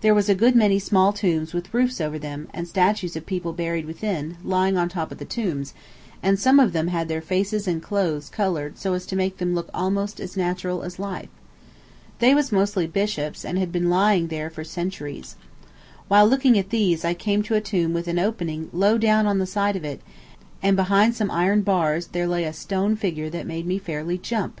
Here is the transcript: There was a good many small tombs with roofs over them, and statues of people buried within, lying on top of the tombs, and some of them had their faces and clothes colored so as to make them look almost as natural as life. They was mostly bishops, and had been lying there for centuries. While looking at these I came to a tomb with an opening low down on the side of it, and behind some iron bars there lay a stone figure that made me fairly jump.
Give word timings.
There 0.00 0.14
was 0.14 0.30
a 0.30 0.34
good 0.34 0.56
many 0.56 0.78
small 0.78 1.12
tombs 1.12 1.52
with 1.52 1.74
roofs 1.74 2.00
over 2.00 2.18
them, 2.18 2.48
and 2.54 2.66
statues 2.66 3.14
of 3.14 3.26
people 3.26 3.52
buried 3.52 3.84
within, 3.84 4.38
lying 4.42 4.78
on 4.78 4.88
top 4.88 5.12
of 5.12 5.18
the 5.18 5.26
tombs, 5.26 5.74
and 6.22 6.38
some 6.40 6.58
of 6.58 6.72
them 6.72 6.88
had 6.88 7.08
their 7.08 7.20
faces 7.20 7.68
and 7.68 7.82
clothes 7.82 8.30
colored 8.30 8.78
so 8.78 8.94
as 8.94 9.04
to 9.04 9.16
make 9.16 9.36
them 9.36 9.54
look 9.54 9.68
almost 9.74 10.18
as 10.18 10.34
natural 10.34 10.82
as 10.82 10.98
life. 10.98 11.28
They 12.20 12.34
was 12.34 12.50
mostly 12.50 12.86
bishops, 12.86 13.44
and 13.44 13.58
had 13.58 13.70
been 13.70 13.90
lying 13.90 14.28
there 14.28 14.48
for 14.48 14.64
centuries. 14.64 15.36
While 16.08 16.26
looking 16.26 16.56
at 16.58 16.70
these 16.70 17.04
I 17.04 17.12
came 17.12 17.42
to 17.42 17.54
a 17.54 17.60
tomb 17.60 17.92
with 17.92 18.08
an 18.08 18.18
opening 18.18 18.70
low 18.72 18.96
down 18.96 19.26
on 19.26 19.36
the 19.36 19.44
side 19.44 19.76
of 19.76 19.84
it, 19.84 20.00
and 20.62 20.74
behind 20.74 21.14
some 21.14 21.30
iron 21.30 21.60
bars 21.60 22.06
there 22.12 22.26
lay 22.26 22.44
a 22.44 22.54
stone 22.54 22.96
figure 22.96 23.28
that 23.28 23.46
made 23.46 23.66
me 23.66 23.78
fairly 23.78 24.16
jump. 24.16 24.58